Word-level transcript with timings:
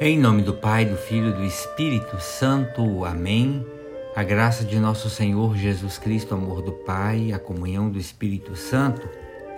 Em 0.00 0.16
nome 0.16 0.42
do 0.42 0.54
Pai, 0.54 0.84
do 0.84 0.96
Filho 0.96 1.30
e 1.30 1.32
do 1.32 1.44
Espírito 1.44 2.20
Santo. 2.20 3.04
Amém. 3.04 3.66
A 4.14 4.22
graça 4.22 4.64
de 4.64 4.78
nosso 4.78 5.10
Senhor 5.10 5.56
Jesus 5.56 5.98
Cristo, 5.98 6.36
amor 6.36 6.62
do 6.62 6.70
Pai, 6.70 7.32
a 7.32 7.38
comunhão 7.38 7.90
do 7.90 7.98
Espírito 7.98 8.54
Santo 8.54 9.08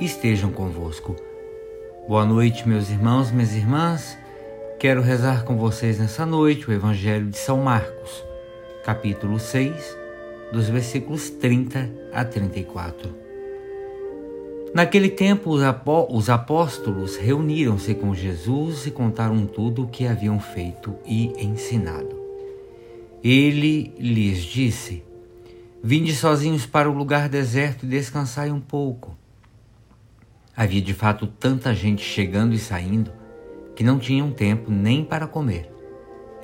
estejam 0.00 0.50
convosco. 0.50 1.14
Boa 2.08 2.24
noite, 2.24 2.66
meus 2.66 2.88
irmãos, 2.88 3.30
minhas 3.30 3.54
irmãs. 3.54 4.16
Quero 4.78 5.02
rezar 5.02 5.44
com 5.44 5.58
vocês 5.58 5.98
nessa 5.98 6.24
noite 6.24 6.70
o 6.70 6.72
Evangelho 6.72 7.26
de 7.26 7.36
São 7.36 7.58
Marcos, 7.58 8.24
capítulo 8.82 9.38
6, 9.38 9.94
dos 10.50 10.70
versículos 10.70 11.28
30 11.28 11.86
a 12.14 12.24
34. 12.24 13.19
Naquele 14.72 15.08
tempo, 15.08 15.50
os 15.50 16.30
apóstolos 16.30 17.16
reuniram-se 17.16 17.92
com 17.92 18.14
Jesus 18.14 18.86
e 18.86 18.90
contaram 18.92 19.44
tudo 19.44 19.82
o 19.82 19.88
que 19.88 20.06
haviam 20.06 20.38
feito 20.38 20.94
e 21.04 21.32
ensinado. 21.44 22.20
Ele 23.22 23.92
lhes 23.98 24.38
disse: 24.44 25.02
Vinde 25.82 26.14
sozinhos 26.14 26.66
para 26.66 26.88
o 26.88 26.94
lugar 26.94 27.28
deserto 27.28 27.84
e 27.84 27.88
descansai 27.88 28.52
um 28.52 28.60
pouco. 28.60 29.18
Havia 30.56 30.80
de 30.80 30.94
fato 30.94 31.26
tanta 31.26 31.74
gente 31.74 32.02
chegando 32.02 32.54
e 32.54 32.58
saindo 32.58 33.10
que 33.74 33.82
não 33.82 33.98
tinham 33.98 34.30
tempo 34.30 34.70
nem 34.70 35.04
para 35.04 35.26
comer. 35.26 35.68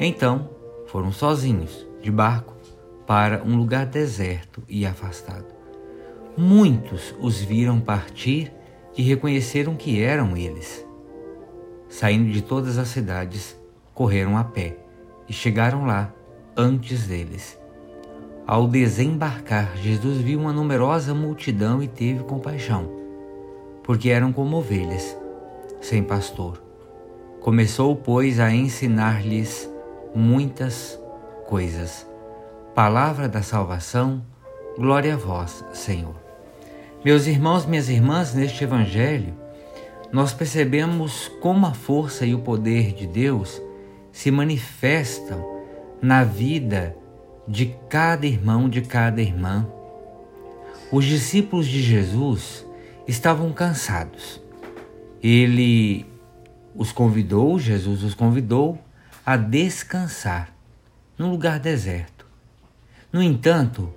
Então 0.00 0.50
foram 0.86 1.12
sozinhos, 1.12 1.86
de 2.02 2.10
barco, 2.10 2.56
para 3.06 3.44
um 3.44 3.56
lugar 3.56 3.86
deserto 3.86 4.62
e 4.68 4.84
afastado. 4.84 5.55
Muitos 6.36 7.14
os 7.18 7.40
viram 7.40 7.80
partir 7.80 8.52
e 8.94 9.02
reconheceram 9.02 9.74
que 9.74 10.02
eram 10.02 10.36
eles. 10.36 10.86
Saindo 11.88 12.30
de 12.30 12.42
todas 12.42 12.76
as 12.76 12.88
cidades, 12.88 13.58
correram 13.94 14.36
a 14.36 14.44
pé 14.44 14.76
e 15.26 15.32
chegaram 15.32 15.86
lá 15.86 16.12
antes 16.54 17.06
deles. 17.06 17.58
Ao 18.46 18.68
desembarcar, 18.68 19.78
Jesus 19.78 20.18
viu 20.18 20.38
uma 20.38 20.52
numerosa 20.52 21.14
multidão 21.14 21.82
e 21.82 21.88
teve 21.88 22.22
compaixão, 22.24 22.90
porque 23.82 24.10
eram 24.10 24.30
como 24.30 24.58
ovelhas, 24.58 25.16
sem 25.80 26.02
pastor. 26.02 26.62
Começou, 27.40 27.96
pois, 27.96 28.38
a 28.38 28.52
ensinar-lhes 28.52 29.70
muitas 30.14 31.00
coisas. 31.46 32.06
Palavra 32.74 33.26
da 33.26 33.42
salvação, 33.42 34.22
glória 34.76 35.14
a 35.14 35.16
vós, 35.16 35.64
Senhor. 35.72 36.25
Meus 37.04 37.26
irmãos, 37.26 37.66
minhas 37.66 37.88
irmãs, 37.88 38.34
neste 38.34 38.64
Evangelho, 38.64 39.34
nós 40.12 40.32
percebemos 40.32 41.28
como 41.40 41.66
a 41.66 41.74
força 41.74 42.26
e 42.26 42.34
o 42.34 42.40
poder 42.40 42.92
de 42.92 43.06
Deus 43.06 43.60
se 44.10 44.30
manifestam 44.30 45.44
na 46.00 46.24
vida 46.24 46.96
de 47.46 47.74
cada 47.88 48.26
irmão, 48.26 48.68
de 48.68 48.80
cada 48.80 49.20
irmã. 49.20 49.68
Os 50.90 51.04
discípulos 51.04 51.66
de 51.66 51.82
Jesus 51.82 52.66
estavam 53.06 53.52
cansados. 53.52 54.40
Ele 55.22 56.06
os 56.74 56.92
convidou, 56.92 57.58
Jesus 57.58 58.02
os 58.02 58.14
convidou 58.14 58.78
a 59.24 59.36
descansar 59.36 60.52
num 61.18 61.30
lugar 61.30 61.58
deserto. 61.58 62.26
No 63.12 63.22
entanto, 63.22 63.92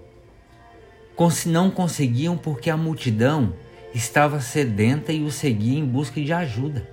não 1.46 1.70
conseguiam 1.70 2.38
porque 2.38 2.70
a 2.70 2.78
multidão 2.78 3.54
estava 3.94 4.40
sedenta 4.40 5.12
e 5.12 5.24
o 5.24 5.32
seguia 5.32 5.78
em 5.78 5.86
busca 5.86 6.22
de 6.22 6.32
ajuda. 6.32 6.88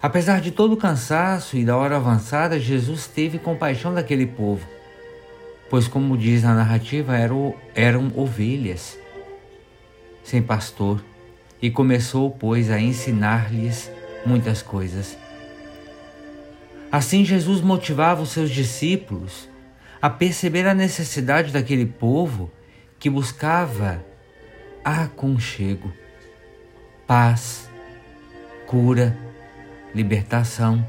Apesar 0.00 0.40
de 0.40 0.50
todo 0.50 0.72
o 0.72 0.78
cansaço 0.78 1.58
e 1.58 1.64
da 1.64 1.76
hora 1.76 1.96
avançada, 1.96 2.58
Jesus 2.58 3.06
teve 3.06 3.38
compaixão 3.38 3.92
daquele 3.92 4.26
povo, 4.26 4.66
pois, 5.68 5.86
como 5.86 6.16
diz 6.16 6.42
na 6.42 6.54
narrativa, 6.54 7.14
eram, 7.14 7.54
eram 7.74 8.10
ovelhas 8.16 8.98
sem 10.24 10.42
pastor, 10.42 11.04
e 11.60 11.70
começou, 11.70 12.30
pois, 12.30 12.70
a 12.70 12.80
ensinar-lhes 12.80 13.90
muitas 14.24 14.62
coisas. 14.62 15.18
Assim, 16.90 17.24
Jesus 17.24 17.60
motivava 17.60 18.22
os 18.22 18.30
seus 18.30 18.50
discípulos 18.50 19.48
a 20.00 20.08
perceber 20.08 20.66
a 20.66 20.74
necessidade 20.74 21.52
daquele 21.52 21.84
povo 21.84 22.50
que 23.00 23.08
buscava 23.08 24.04
aconchego, 24.84 25.90
paz, 27.06 27.68
cura, 28.66 29.16
libertação. 29.94 30.86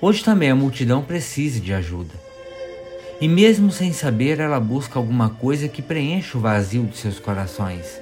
Hoje 0.00 0.24
também 0.24 0.50
a 0.50 0.56
multidão 0.56 1.02
precisa 1.02 1.60
de 1.60 1.74
ajuda. 1.74 2.14
E 3.20 3.28
mesmo 3.28 3.70
sem 3.70 3.92
saber, 3.92 4.40
ela 4.40 4.58
busca 4.58 4.98
alguma 4.98 5.28
coisa 5.28 5.68
que 5.68 5.82
preencha 5.82 6.38
o 6.38 6.40
vazio 6.40 6.86
de 6.86 6.96
seus 6.96 7.20
corações. 7.20 8.00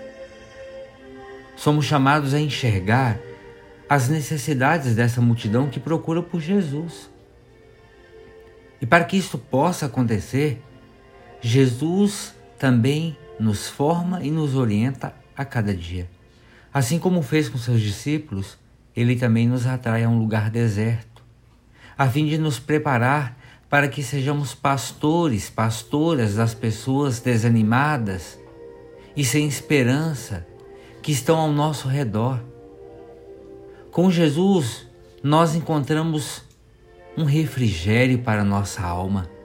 Somos 1.57 1.87
chamados 1.87 2.33
a 2.33 2.41
enxergar 2.41 3.19
as 3.89 4.09
necessidades 4.09 4.95
dessa 4.95 5.21
multidão 5.21 5.69
que 5.69 5.81
procura 5.81 6.23
por 6.23 6.41
Jesus. 6.41 7.11
E 8.81 8.87
para 8.87 9.05
que 9.05 9.17
isso 9.17 9.37
possa 9.37 9.87
acontecer, 9.87 10.63
Jesus 11.41 12.38
também 12.59 13.17
nos 13.39 13.69
forma 13.69 14.23
e 14.23 14.31
nos 14.31 14.55
orienta 14.55 15.15
a 15.37 15.45
cada 15.45 15.75
dia. 15.75 16.11
Assim 16.75 16.99
como 16.99 17.23
fez 17.23 17.49
com 17.49 17.57
seus 17.57 17.81
discípulos, 17.81 18.59
ele 18.95 19.17
também 19.17 19.47
nos 19.47 19.67
atrai 19.67 20.05
a 20.05 20.09
um 20.09 20.19
lugar 20.19 20.51
deserto, 20.51 21.23
a 21.97 22.09
fim 22.09 22.27
de 22.27 22.37
nos 22.37 22.59
preparar 22.59 23.39
para 23.71 23.89
que 23.89 24.03
sejamos 24.03 24.55
pastores, 24.55 25.49
pastoras 25.49 26.35
das 26.35 26.55
pessoas 26.55 27.21
desanimadas 27.21 28.39
e 29.17 29.25
sem 29.25 29.47
esperança 29.47 30.47
que 31.03 31.13
estão 31.13 31.39
ao 31.39 31.53
nosso 31.53 31.87
redor. 31.87 32.43
Com 33.91 34.11
Jesus, 34.11 34.87
nós 35.23 35.55
encontramos 35.55 36.43
um 37.17 37.25
refrigério 37.25 38.19
para 38.21 38.45
nossa 38.45 38.83
alma 38.83 39.38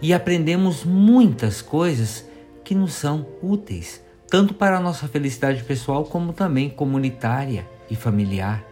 e 0.00 0.12
aprendemos 0.12 0.84
muitas 0.84 1.62
coisas 1.62 2.24
que 2.62 2.74
nos 2.74 2.94
são 2.94 3.26
úteis, 3.42 4.02
tanto 4.28 4.54
para 4.54 4.78
a 4.78 4.80
nossa 4.80 5.06
felicidade 5.06 5.62
pessoal 5.64 6.04
como 6.04 6.32
também 6.32 6.70
comunitária 6.70 7.66
e 7.90 7.94
familiar. 7.94 8.64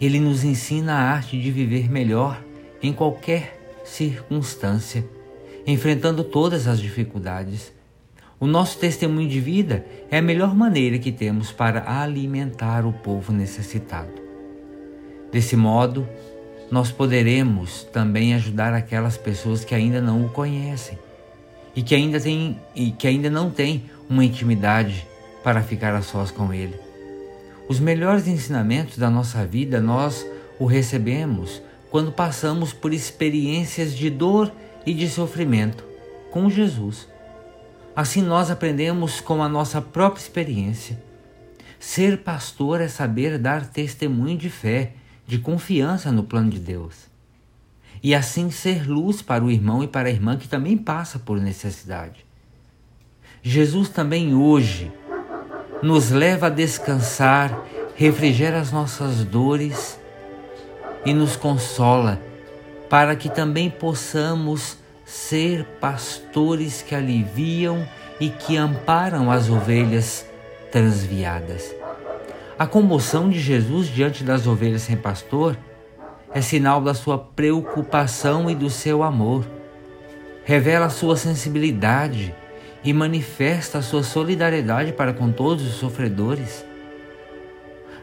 Ele 0.00 0.18
nos 0.18 0.44
ensina 0.44 0.94
a 0.94 1.12
arte 1.12 1.40
de 1.40 1.50
viver 1.50 1.90
melhor 1.90 2.42
em 2.82 2.92
qualquer 2.92 3.82
circunstância, 3.84 5.04
enfrentando 5.66 6.22
todas 6.24 6.66
as 6.66 6.80
dificuldades. 6.80 7.72
O 8.40 8.46
nosso 8.46 8.78
testemunho 8.78 9.28
de 9.28 9.40
vida 9.40 9.84
é 10.10 10.18
a 10.18 10.22
melhor 10.22 10.54
maneira 10.54 10.98
que 10.98 11.10
temos 11.10 11.50
para 11.50 12.00
alimentar 12.00 12.86
o 12.86 12.92
povo 12.92 13.32
necessitado. 13.32 14.12
Desse 15.32 15.56
modo, 15.56 16.08
nós 16.70 16.90
poderemos 16.90 17.84
também 17.84 18.34
ajudar 18.34 18.74
aquelas 18.74 19.16
pessoas 19.16 19.64
que 19.64 19.74
ainda 19.74 20.00
não 20.00 20.24
o 20.24 20.28
conhecem 20.28 20.98
e 21.74 21.82
que 21.82 21.94
ainda, 21.94 22.20
tem, 22.20 22.58
e 22.74 22.90
que 22.90 23.06
ainda 23.06 23.30
não 23.30 23.50
têm 23.50 23.84
uma 24.08 24.24
intimidade 24.24 25.06
para 25.42 25.62
ficar 25.62 25.94
a 25.94 26.02
sós 26.02 26.30
com 26.30 26.52
Ele. 26.52 26.74
Os 27.68 27.78
melhores 27.78 28.26
ensinamentos 28.26 28.98
da 28.98 29.10
nossa 29.10 29.44
vida 29.46 29.80
nós 29.80 30.26
o 30.58 30.66
recebemos 30.66 31.62
quando 31.90 32.12
passamos 32.12 32.72
por 32.72 32.92
experiências 32.92 33.94
de 33.94 34.10
dor 34.10 34.52
e 34.84 34.92
de 34.92 35.08
sofrimento 35.08 35.84
com 36.30 36.50
Jesus. 36.50 37.08
Assim 37.94 38.22
nós 38.22 38.50
aprendemos 38.50 39.20
com 39.20 39.42
a 39.42 39.48
nossa 39.48 39.80
própria 39.80 40.20
experiência. 40.20 40.98
Ser 41.78 42.18
pastor 42.18 42.80
é 42.80 42.88
saber 42.88 43.38
dar 43.38 43.66
testemunho 43.66 44.36
de 44.36 44.50
fé 44.50 44.92
de 45.28 45.38
confiança 45.38 46.10
no 46.10 46.24
plano 46.24 46.48
de 46.48 46.58
Deus. 46.58 47.06
E 48.02 48.14
assim 48.14 48.50
ser 48.50 48.88
luz 48.88 49.20
para 49.20 49.44
o 49.44 49.50
irmão 49.50 49.84
e 49.84 49.86
para 49.86 50.08
a 50.08 50.10
irmã 50.10 50.38
que 50.38 50.48
também 50.48 50.74
passa 50.74 51.18
por 51.18 51.38
necessidade. 51.38 52.24
Jesus 53.42 53.90
também 53.90 54.34
hoje 54.34 54.90
nos 55.82 56.10
leva 56.10 56.46
a 56.46 56.50
descansar, 56.50 57.62
refrigera 57.94 58.58
as 58.58 58.72
nossas 58.72 59.22
dores 59.22 60.00
e 61.04 61.12
nos 61.12 61.36
consola 61.36 62.20
para 62.88 63.14
que 63.14 63.28
também 63.28 63.68
possamos 63.68 64.78
ser 65.04 65.62
pastores 65.78 66.80
que 66.80 66.94
aliviam 66.94 67.86
e 68.18 68.30
que 68.30 68.56
amparam 68.56 69.30
as 69.30 69.50
ovelhas 69.50 70.24
transviadas. 70.72 71.74
A 72.58 72.66
comoção 72.66 73.30
de 73.30 73.38
Jesus 73.38 73.86
diante 73.86 74.24
das 74.24 74.44
ovelhas 74.44 74.82
sem 74.82 74.96
pastor 74.96 75.56
é 76.34 76.40
sinal 76.40 76.80
da 76.80 76.92
sua 76.92 77.16
preocupação 77.16 78.50
e 78.50 78.54
do 78.54 78.68
seu 78.68 79.04
amor. 79.04 79.46
Revela 80.44 80.86
a 80.86 80.90
sua 80.90 81.16
sensibilidade 81.16 82.34
e 82.82 82.92
manifesta 82.92 83.78
a 83.78 83.82
sua 83.82 84.02
solidariedade 84.02 84.92
para 84.92 85.12
com 85.12 85.30
todos 85.30 85.64
os 85.64 85.74
sofredores. 85.74 86.64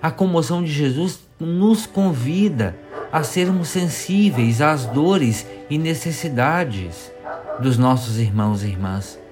A 0.02 0.10
comoção 0.10 0.63
de 0.63 0.72
Jesus 0.72 1.19
nos 1.38 1.86
convida 1.86 2.78
a 3.12 3.24
sermos 3.24 3.68
sensíveis 3.68 4.62
às 4.62 4.86
dores 4.86 5.46
e 5.69 5.78
necessidades 5.78 7.12
dos 7.60 7.78
nossos 7.78 8.19
irmãos 8.19 8.63
e 8.63 8.68
irmãs. 8.68 9.25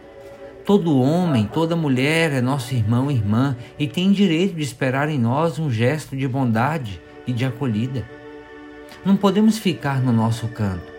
Todo 0.65 0.98
homem, 0.98 1.45
toda 1.45 1.75
mulher 1.75 2.31
é 2.31 2.39
nosso 2.39 2.74
irmão 2.74 3.12
e 3.12 3.15
irmã 3.15 3.57
e 3.77 3.86
tem 3.86 4.13
direito 4.13 4.56
de 4.56 4.62
esperar 4.62 5.10
em 5.10 5.19
nós 5.19 5.60
um 5.60 5.69
gesto 5.69 6.15
de 6.15 6.25
bondade 6.25 7.01
e 7.27 7.33
de 7.33 7.45
acolhida. 7.45 8.07
Não 9.04 9.18
podemos 9.18 9.57
ficar 9.57 10.01
no 10.01 10.13
nosso 10.13 10.48
canto, 10.48 10.89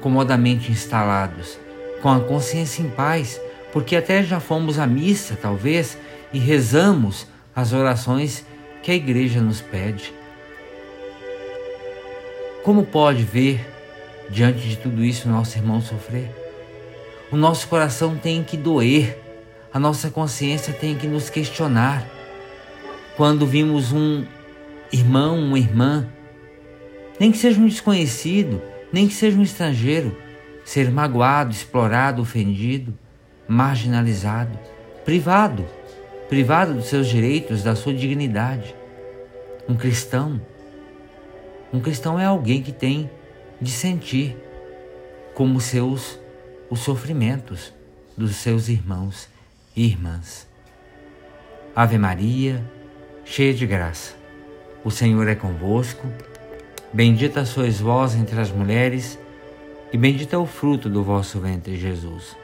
comodamente 0.00 0.70
instalados, 0.70 1.58
com 2.00 2.08
a 2.08 2.20
consciência 2.20 2.82
em 2.82 2.88
paz, 2.88 3.40
porque 3.72 3.96
até 3.96 4.22
já 4.22 4.38
fomos 4.38 4.78
à 4.78 4.86
missa, 4.86 5.36
talvez, 5.40 5.98
e 6.32 6.38
rezamos 6.38 7.26
as 7.54 7.72
orações 7.72 8.46
que 8.80 8.92
a 8.92 8.94
igreja 8.94 9.40
nos 9.40 9.60
pede. 9.60 10.12
Como 12.62 12.84
pode 12.84 13.24
ver, 13.24 13.68
diante 14.30 14.68
de 14.68 14.76
tudo 14.76 15.04
isso, 15.04 15.28
nosso 15.28 15.58
irmão 15.58 15.80
sofrer? 15.80 16.43
O 17.34 17.36
nosso 17.36 17.66
coração 17.66 18.16
tem 18.16 18.44
que 18.44 18.56
doer, 18.56 19.20
a 19.72 19.80
nossa 19.80 20.08
consciência 20.08 20.72
tem 20.72 20.94
que 20.94 21.08
nos 21.08 21.28
questionar. 21.28 22.08
Quando 23.16 23.44
vimos 23.44 23.90
um 23.90 24.24
irmão, 24.92 25.40
uma 25.40 25.58
irmã, 25.58 26.06
nem 27.18 27.32
que 27.32 27.38
seja 27.38 27.60
um 27.60 27.66
desconhecido, 27.66 28.62
nem 28.92 29.08
que 29.08 29.14
seja 29.14 29.36
um 29.36 29.42
estrangeiro, 29.42 30.16
ser 30.64 30.92
magoado, 30.92 31.50
explorado, 31.50 32.22
ofendido, 32.22 32.96
marginalizado, 33.48 34.56
privado 35.04 35.66
privado 36.28 36.74
dos 36.74 36.86
seus 36.86 37.08
direitos, 37.08 37.64
da 37.64 37.74
sua 37.74 37.92
dignidade. 37.92 38.76
Um 39.68 39.74
cristão, 39.74 40.40
um 41.72 41.80
cristão 41.80 42.16
é 42.16 42.26
alguém 42.26 42.62
que 42.62 42.70
tem 42.70 43.10
de 43.60 43.72
sentir 43.72 44.36
como 45.34 45.60
seus 45.60 46.22
os 46.70 46.80
sofrimentos 46.80 47.72
dos 48.16 48.36
seus 48.36 48.68
irmãos 48.68 49.28
e 49.76 49.84
irmãs. 49.84 50.46
Ave 51.74 51.98
Maria, 51.98 52.62
cheia 53.24 53.52
de 53.52 53.66
graça, 53.66 54.14
o 54.84 54.90
Senhor 54.90 55.26
é 55.26 55.34
convosco. 55.34 56.06
Bendita 56.92 57.44
sois 57.44 57.80
vós 57.80 58.14
entre 58.14 58.40
as 58.40 58.50
mulheres, 58.50 59.18
e 59.92 59.98
bendito 59.98 60.34
é 60.34 60.38
o 60.38 60.46
fruto 60.46 60.88
do 60.88 61.02
vosso 61.02 61.40
ventre, 61.40 61.76
Jesus. 61.76 62.36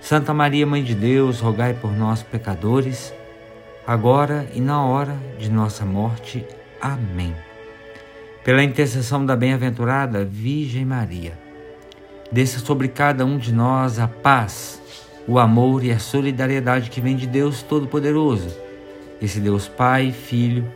Santa 0.00 0.34
Maria, 0.34 0.66
Mãe 0.66 0.82
de 0.82 0.94
Deus, 0.96 1.38
rogai 1.38 1.74
por 1.74 1.92
nós, 1.92 2.22
pecadores, 2.22 3.14
agora 3.86 4.48
e 4.52 4.60
na 4.60 4.84
hora 4.84 5.16
de 5.38 5.48
nossa 5.48 5.84
morte. 5.84 6.44
Amém. 6.80 7.34
Pela 8.42 8.64
intercessão 8.64 9.24
da 9.24 9.36
bem-aventurada 9.36 10.24
Virgem 10.24 10.84
Maria, 10.84 11.38
desça 12.32 12.58
sobre 12.58 12.88
cada 12.88 13.24
um 13.24 13.38
de 13.38 13.52
nós 13.52 13.98
a 13.98 14.08
paz, 14.08 14.80
o 15.28 15.38
amor 15.38 15.84
e 15.84 15.92
a 15.92 15.98
solidariedade 15.98 16.90
que 16.90 17.00
vem 17.00 17.14
de 17.14 17.26
Deus 17.26 17.62
Todo-Poderoso, 17.62 18.48
esse 19.20 19.38
Deus 19.38 19.68
Pai, 19.68 20.10
Filho 20.10 20.66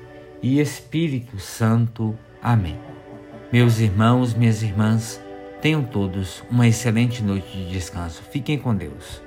e 0.43 0.61
Espírito 0.61 1.39
Santo. 1.41 2.17
Amém. 2.43 2.79
Meus 3.53 3.81
irmãos, 3.81 4.35
minhas 4.35 4.63
irmãs, 4.63 5.21
Tenham 5.61 5.83
todos 5.83 6.45
uma 6.51 6.69
excelente 6.69 7.23
noite 7.23 7.51
de 7.51 7.71
descanso. 7.71 8.23
Fiquem 8.31 8.59
com 8.59 8.75
Deus. 8.75 9.26